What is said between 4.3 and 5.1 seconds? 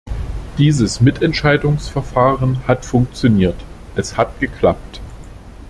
geklappt.